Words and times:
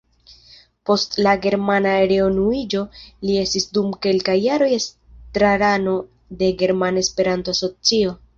Post 0.89 1.17
la 1.25 1.33
germana 1.43 1.91
reunuiĝo 2.11 2.81
li 3.27 3.35
estis 3.43 3.67
dum 3.79 3.93
kelkaj 4.07 4.35
jaroj 4.45 4.71
estrarano 4.79 5.95
de 6.41 6.51
Germana 6.65 7.05
Esperanto-Asocio. 7.09 8.17